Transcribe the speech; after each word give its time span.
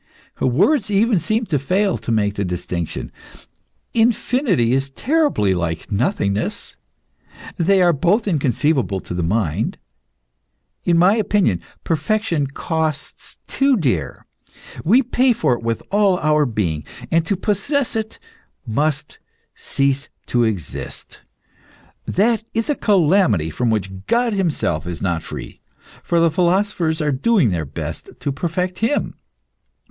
Words 0.39 0.89
even 0.89 1.19
seem 1.19 1.45
to 1.45 1.59
fail 1.59 1.95
to 1.95 2.11
make 2.11 2.33
the 2.33 2.43
distinction. 2.43 3.11
Infinity 3.93 4.73
is 4.73 4.89
terribly 4.89 5.53
like 5.53 5.91
nothingness 5.91 6.75
they 7.55 7.83
are 7.83 7.93
both 7.93 8.27
inconceivable 8.27 8.99
to 8.99 9.13
the 9.13 9.21
mind. 9.21 9.77
In 10.85 10.97
my 10.97 11.15
opinion 11.15 11.61
perfection 11.83 12.47
costs 12.47 13.37
too 13.45 13.77
dear; 13.77 14.25
we 14.83 15.03
pay 15.03 15.33
for 15.33 15.53
it 15.53 15.61
with 15.61 15.83
all 15.91 16.17
our 16.17 16.47
being, 16.47 16.83
and 17.11 17.23
to 17.27 17.35
possess 17.37 17.95
it 17.95 18.17
must 18.65 19.19
cease 19.53 20.09
to 20.25 20.43
exist. 20.43 21.21
That 22.07 22.43
is 22.55 22.71
a 22.71 22.75
calamity 22.75 23.51
from 23.51 23.69
which 23.69 24.07
God 24.07 24.33
Himself 24.33 24.87
is 24.87 24.99
not 24.99 25.21
free, 25.21 25.61
for 26.01 26.19
the 26.19 26.31
philosophers 26.31 27.01
are 27.03 27.11
doing 27.11 27.51
their 27.51 27.65
best 27.65 28.09
to 28.19 28.31
perfect 28.31 28.79
Him. 28.79 29.13